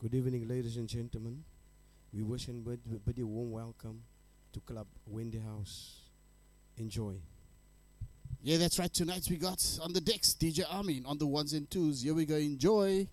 [0.00, 1.44] Good evening, ladies and gentlemen.
[2.10, 4.00] We wish everybody a warm welcome
[4.54, 5.98] to Club Wendy House.
[6.78, 7.16] Enjoy.
[8.42, 8.90] Yeah, that's right.
[8.90, 12.00] Tonight we got on the decks DJ Amien on the ones and twos.
[12.00, 12.36] Here we go.
[12.36, 13.06] Enjoy.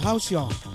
[0.00, 0.65] The house, y'all.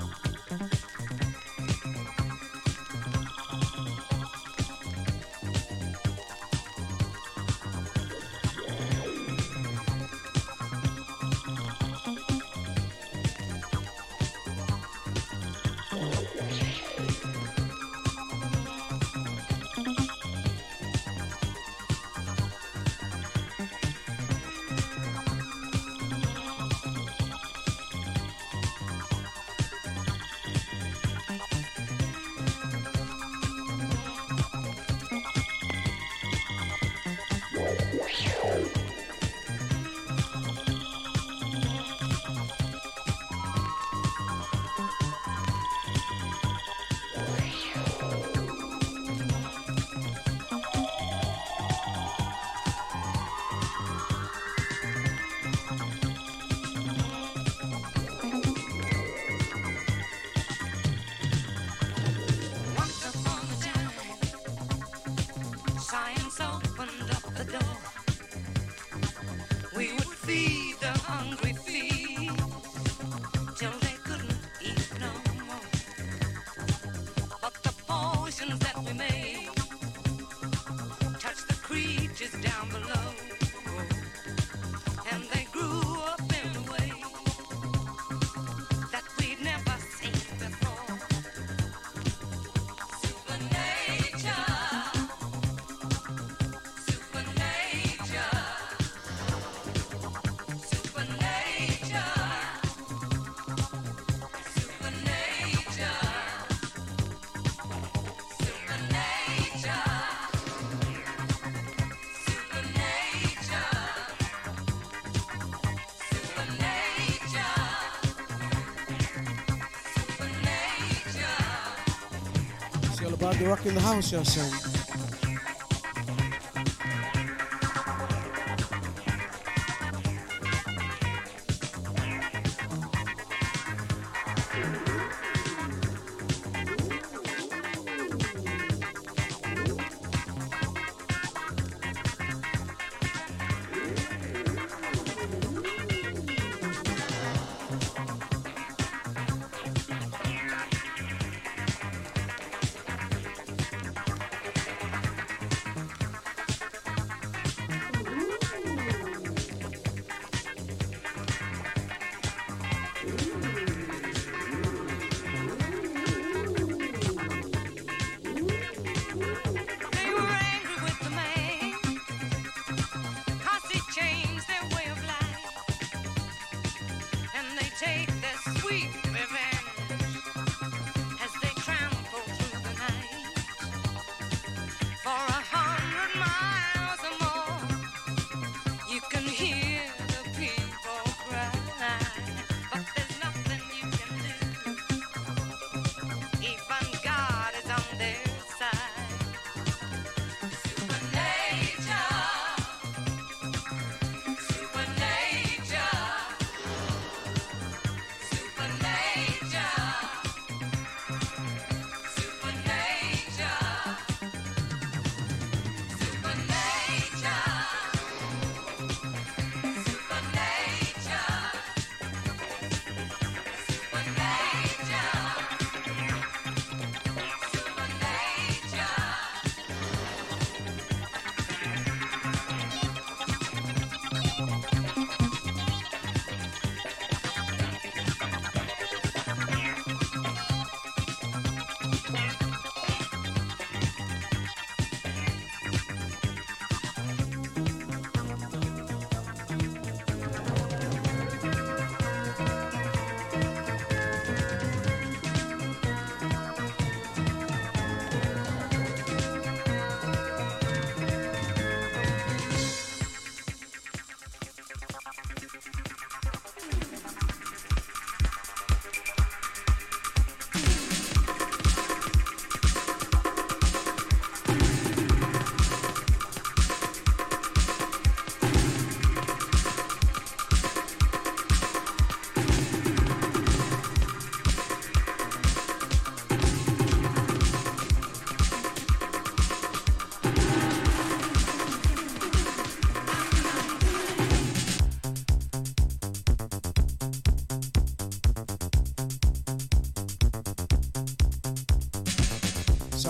[123.62, 124.72] back in the house, y'all saying?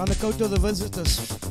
[0.01, 1.50] Gaan the out of the visitors.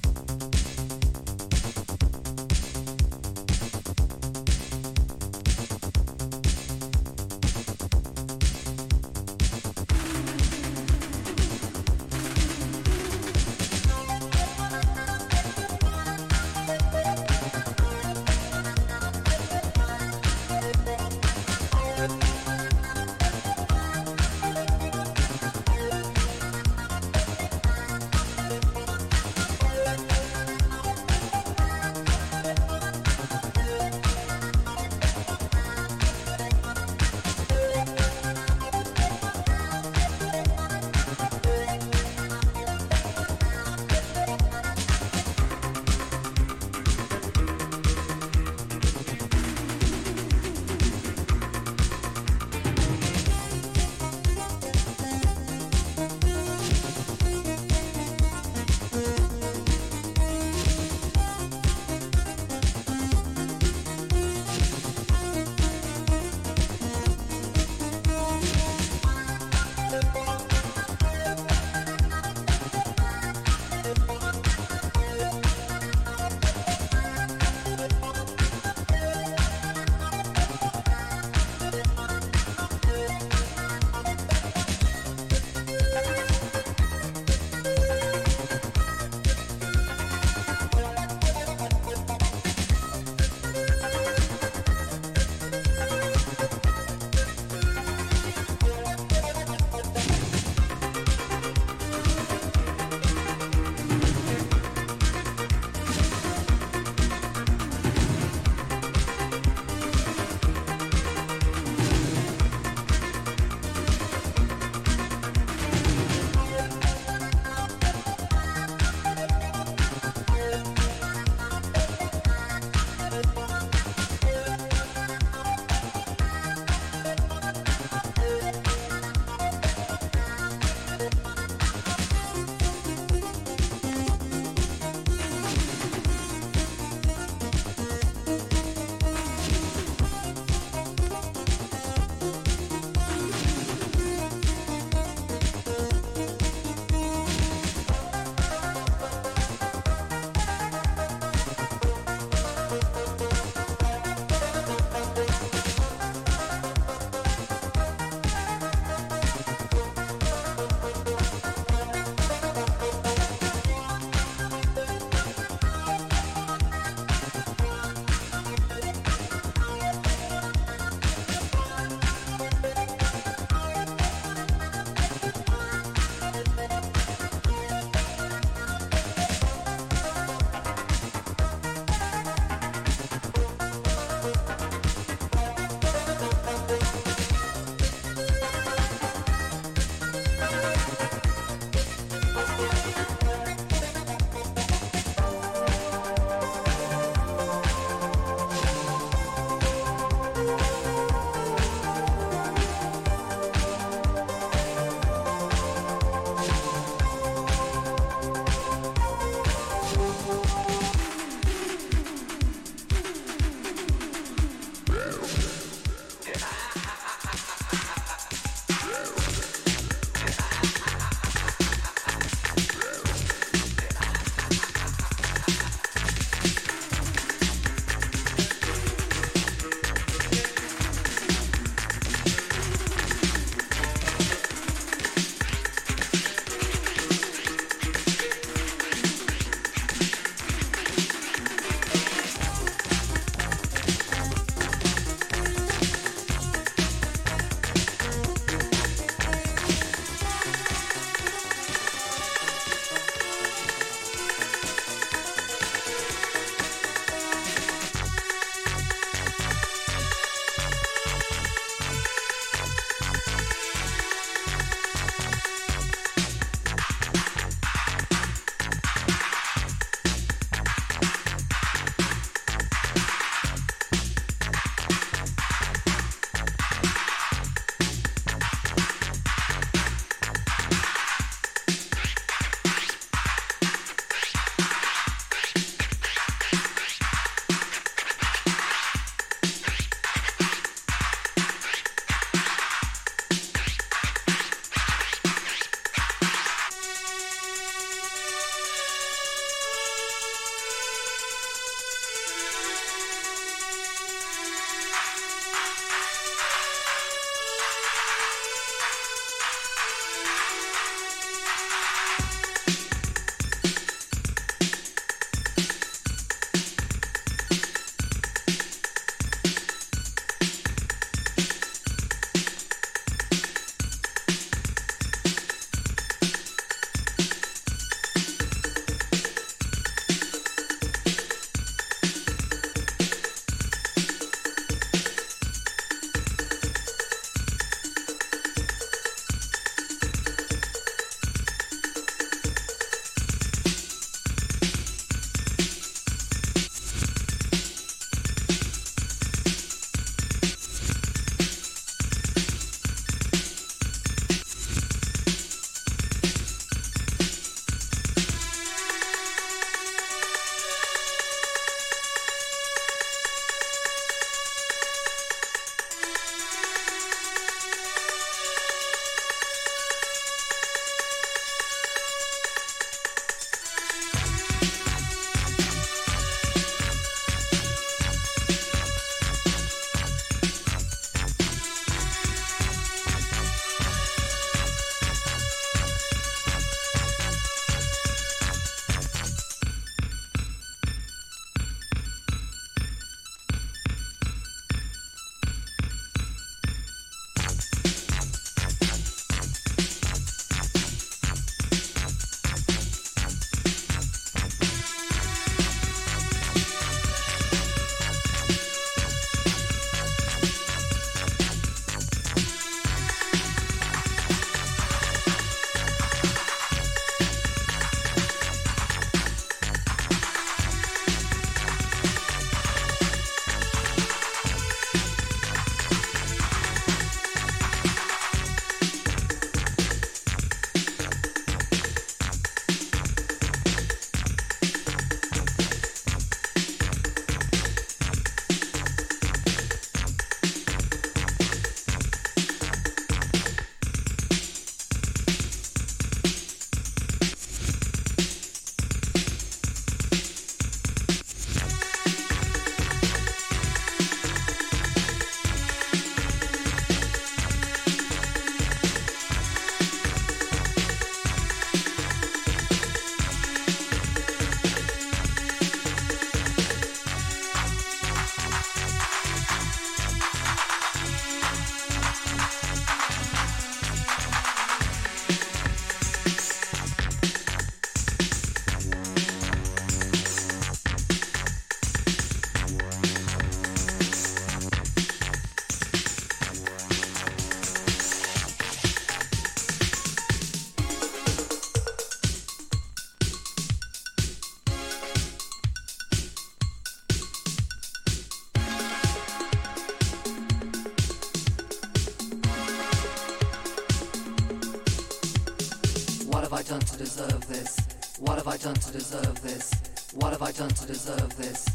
[508.60, 510.10] done to deserve this?
[510.16, 511.66] What have I done to deserve this?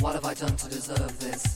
[0.00, 1.53] What have I done to deserve this?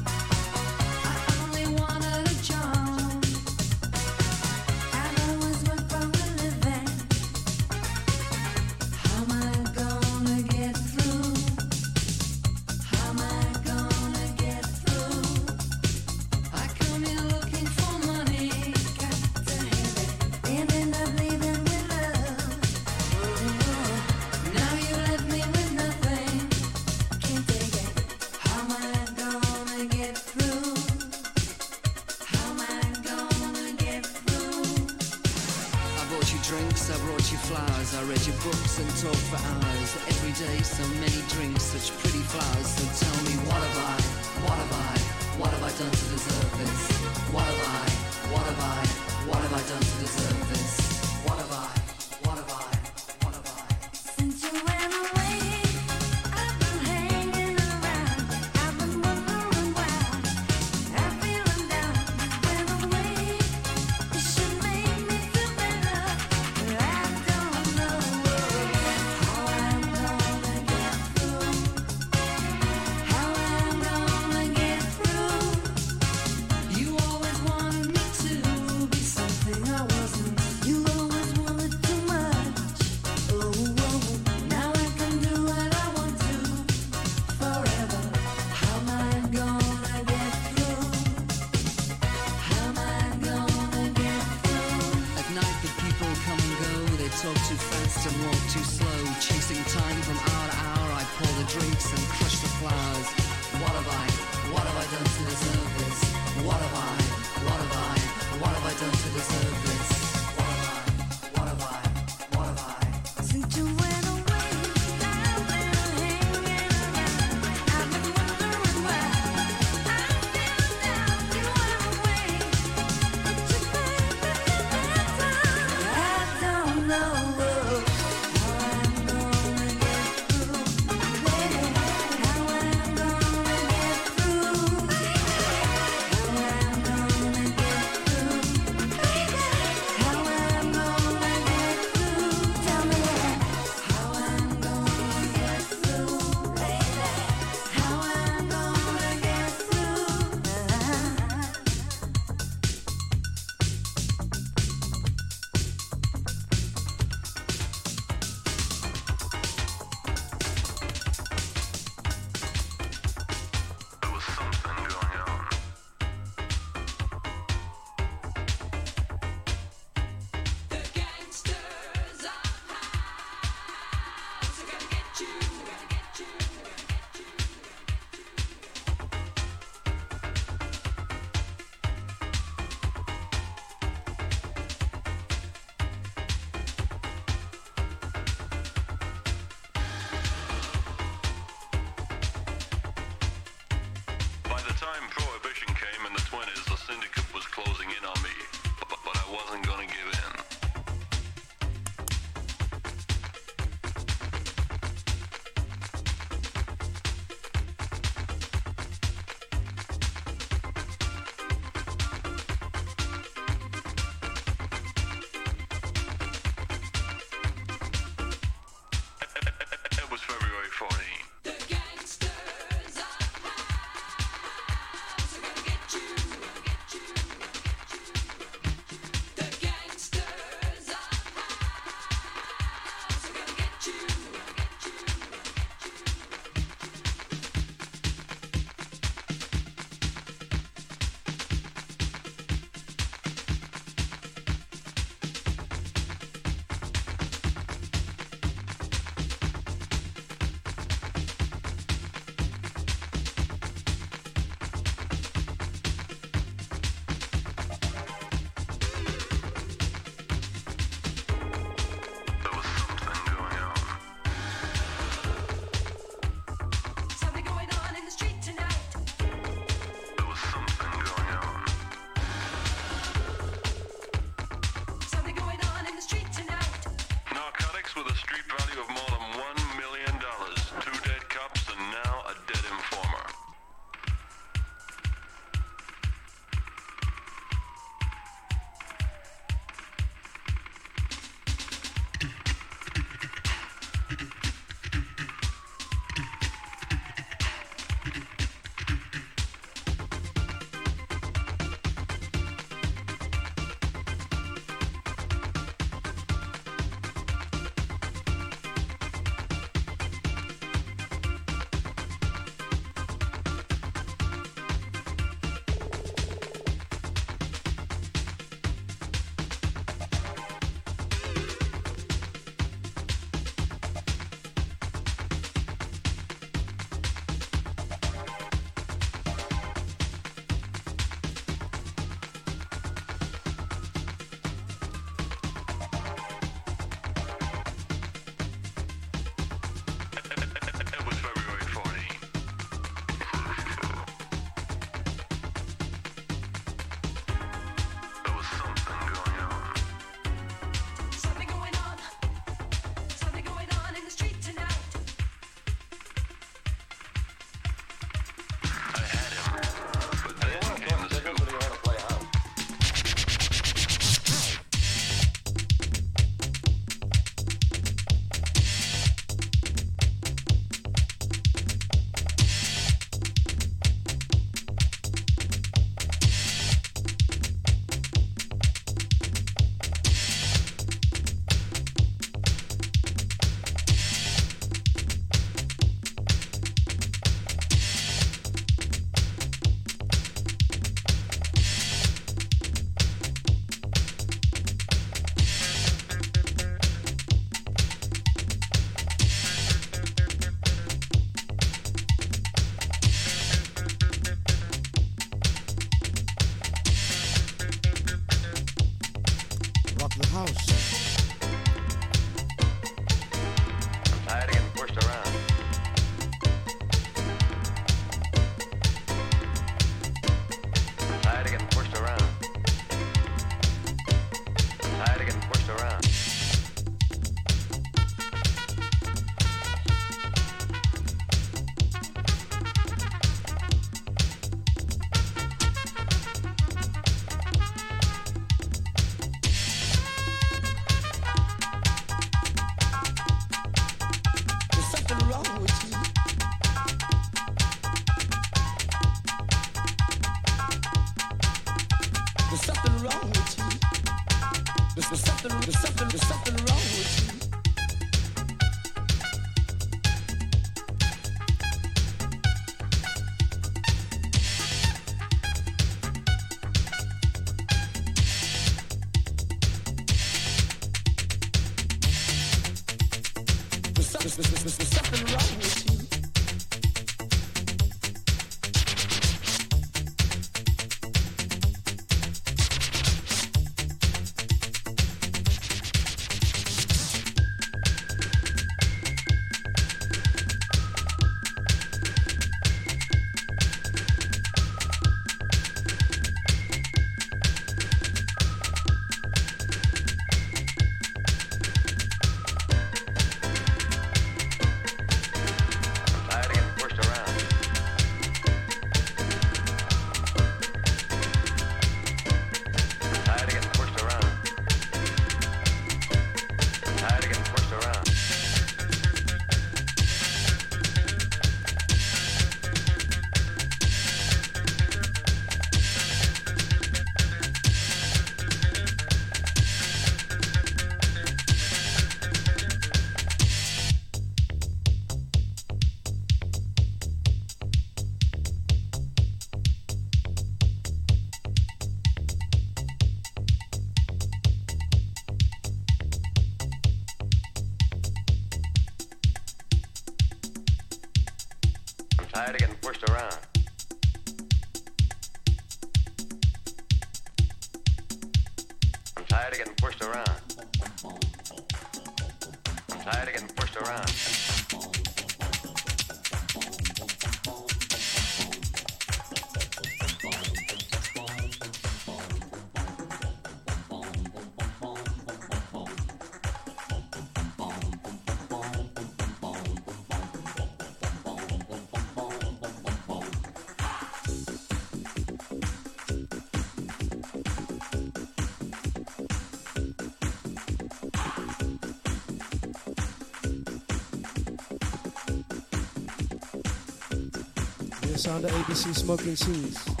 [598.21, 600.00] Sound of ABC Smoking Scenes.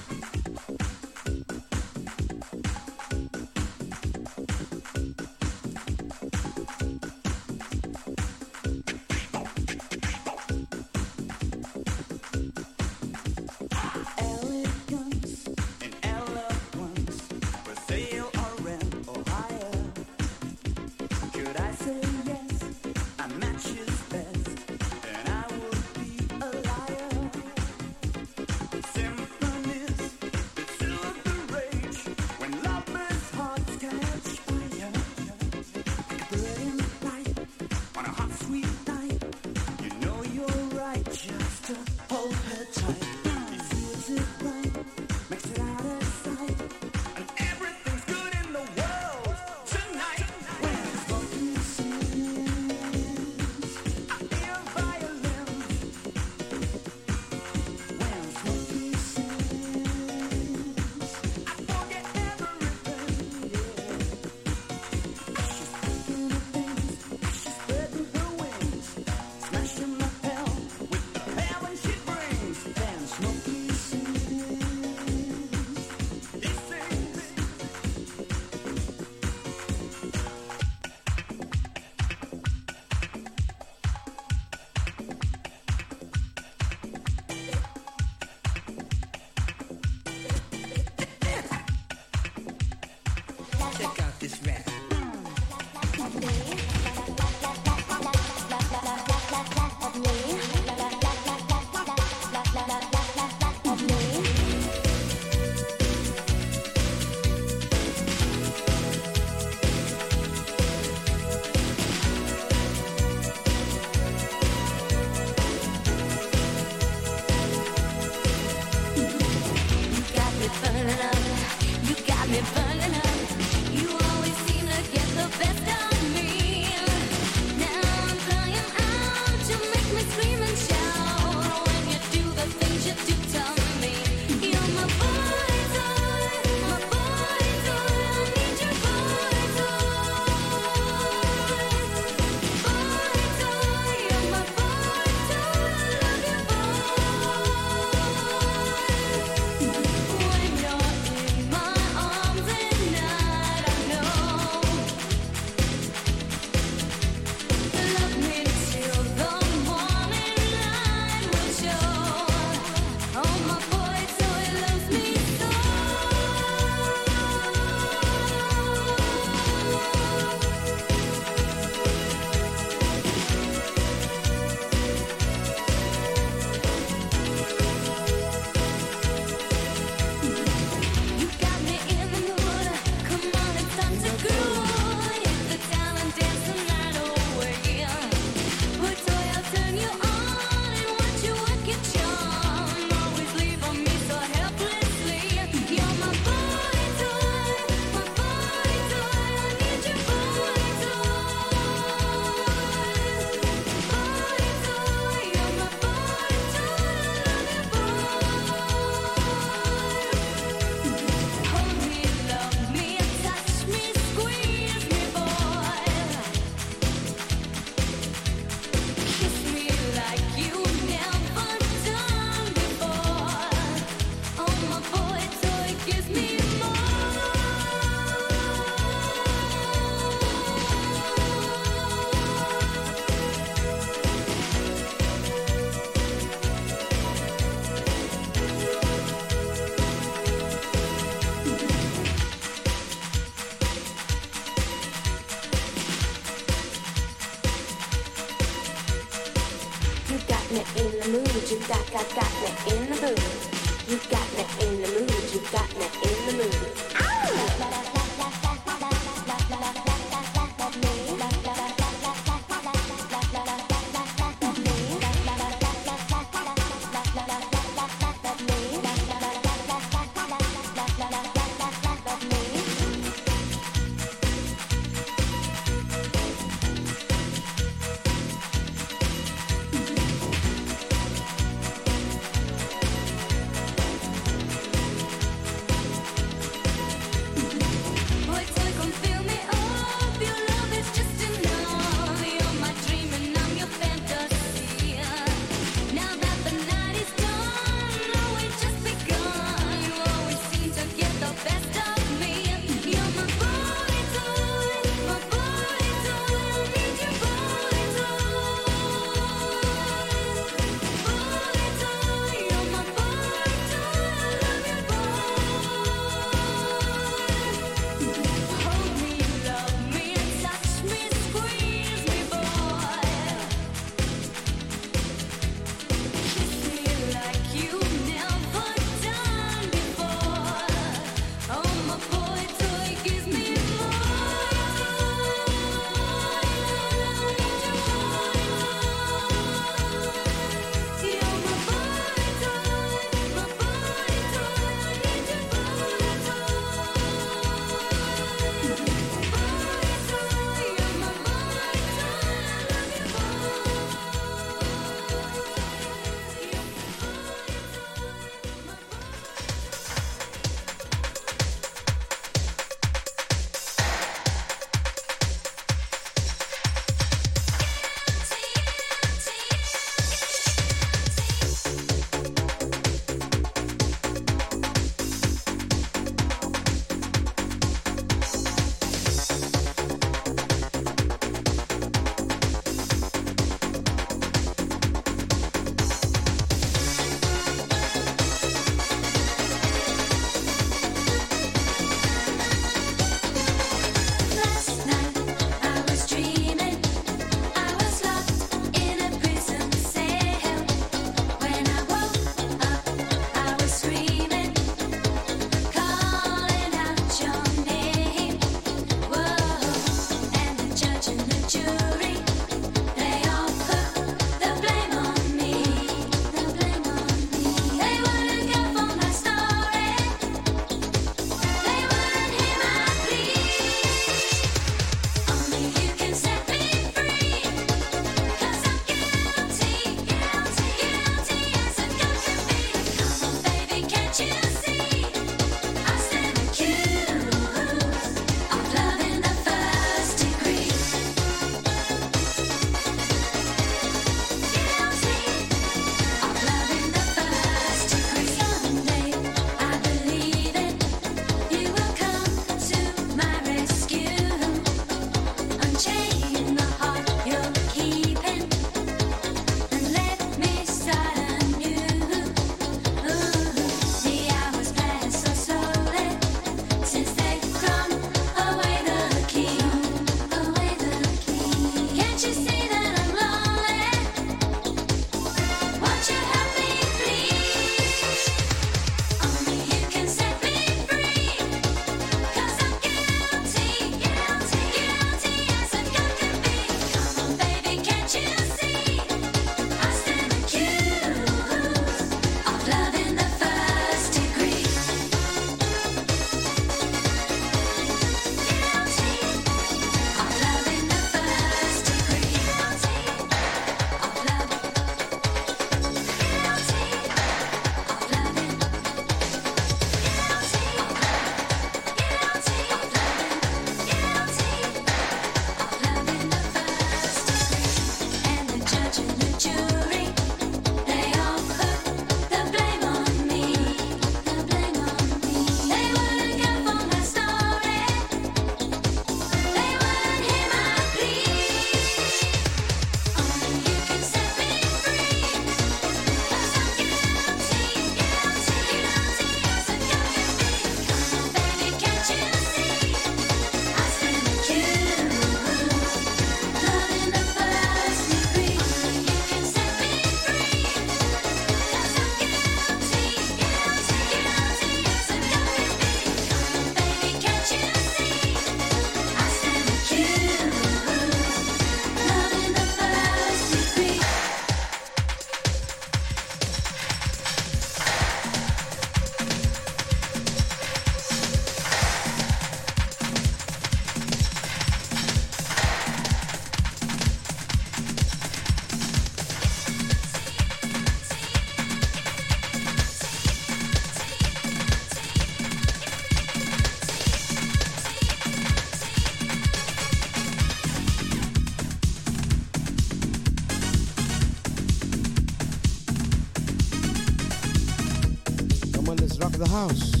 [599.41, 600.00] The house.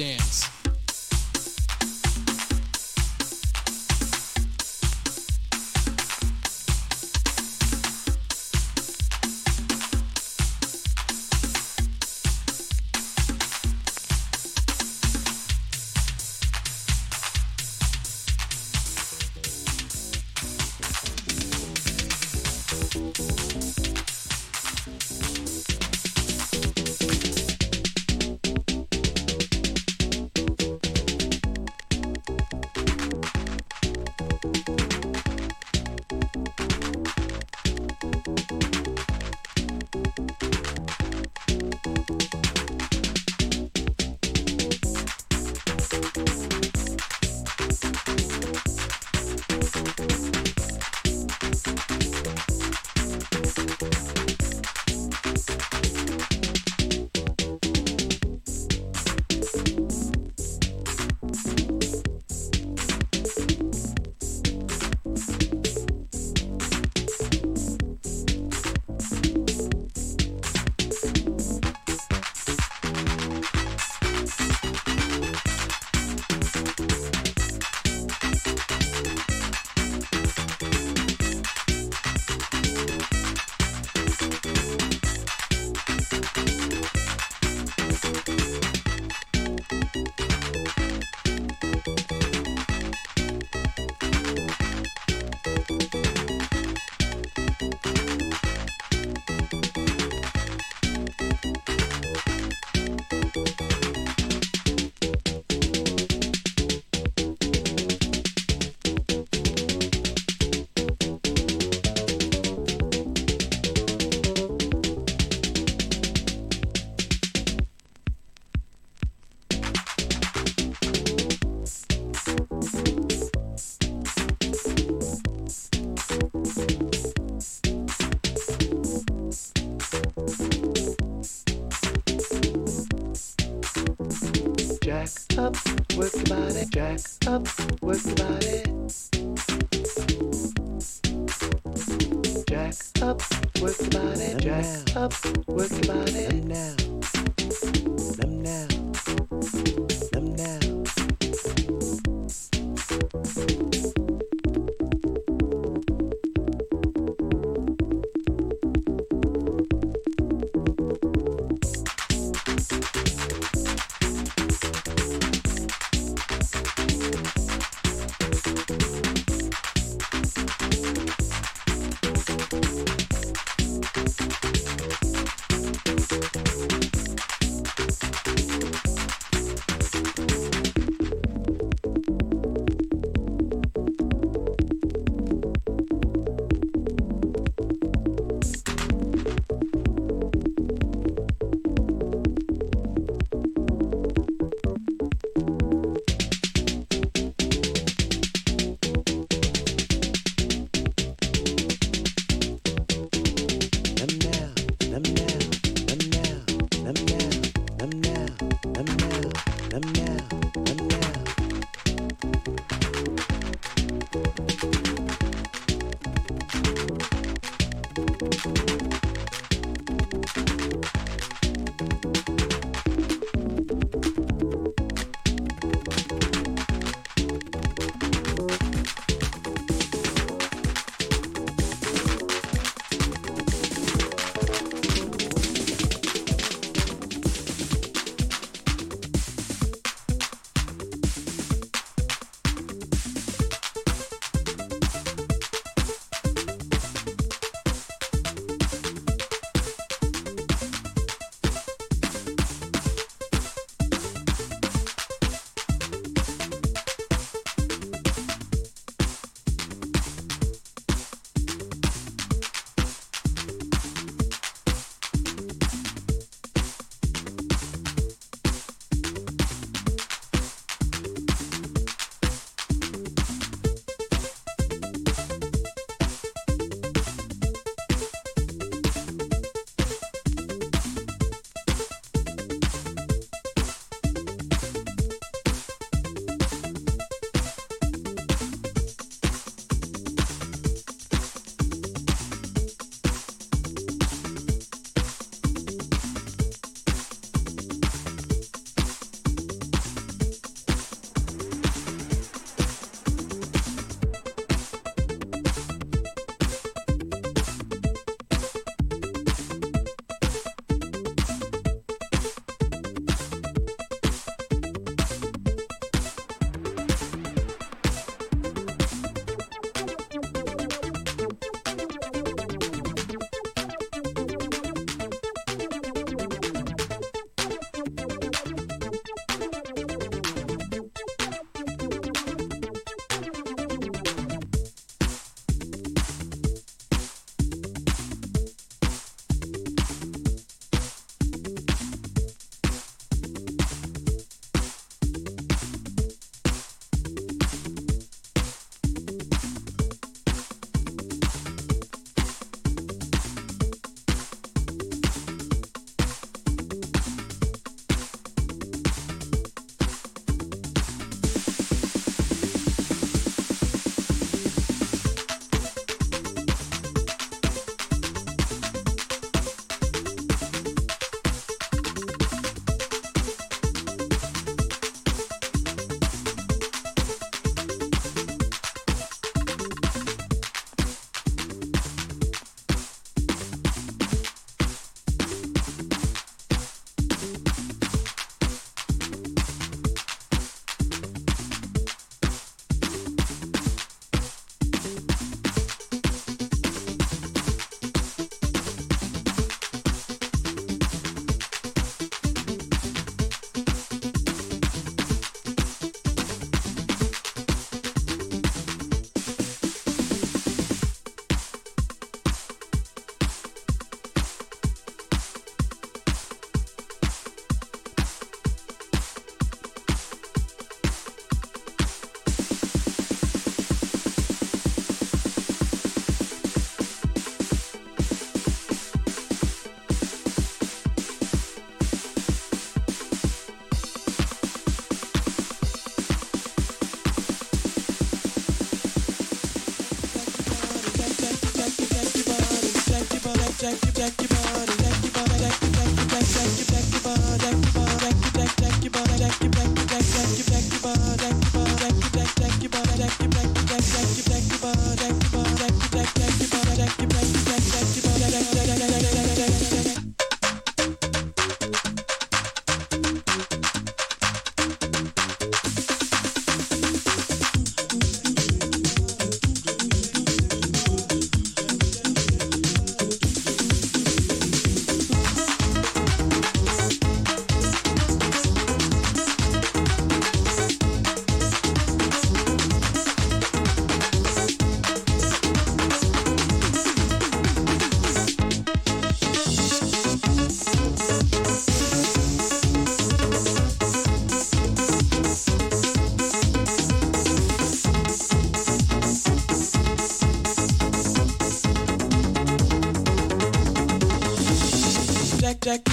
[0.00, 0.39] dance.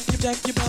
[0.00, 0.61] jack, jack, jack.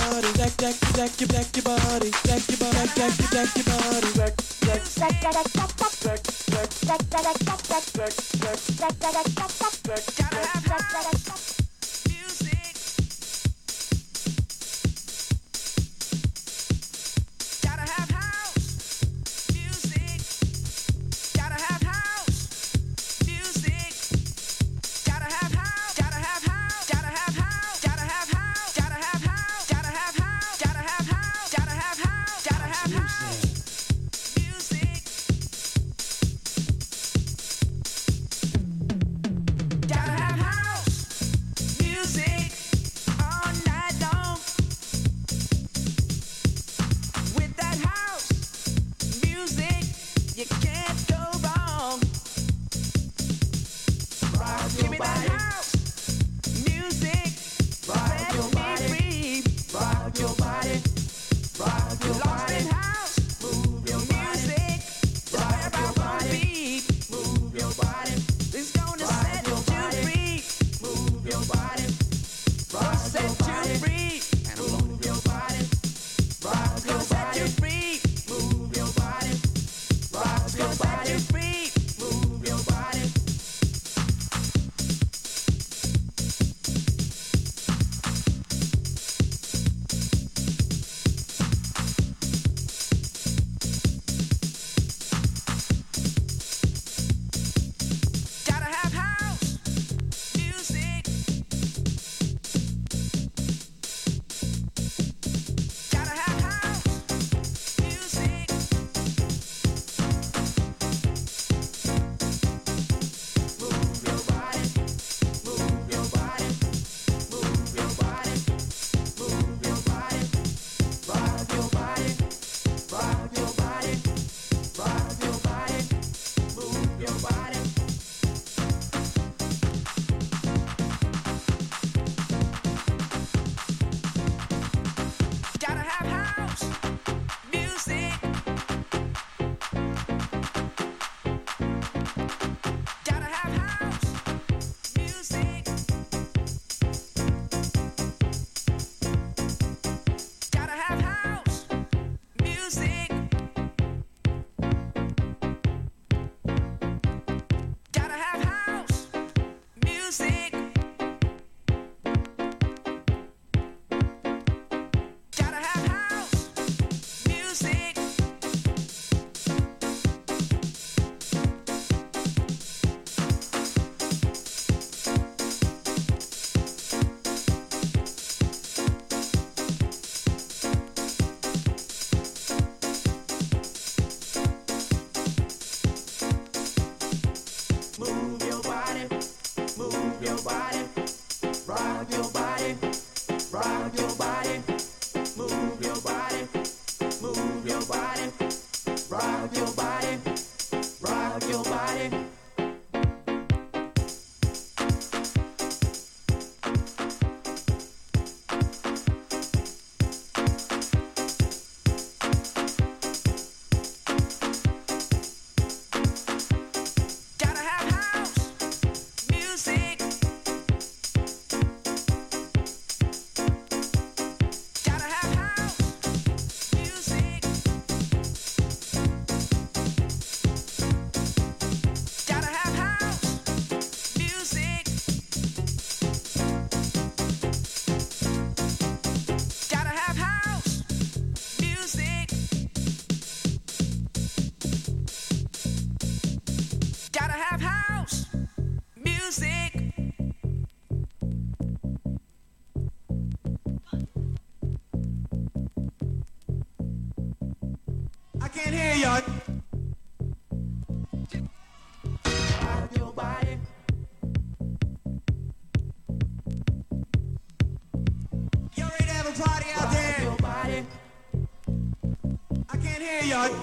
[273.34, 273.63] Can't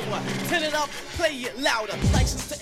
[0.00, 0.20] nuclear.
[0.48, 1.96] Turn it up, play it louder.
[2.12, 2.55] License to